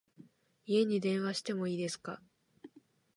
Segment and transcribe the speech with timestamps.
[0.65, 2.23] 家に電話しても良いですか？